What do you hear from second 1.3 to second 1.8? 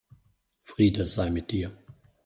dir!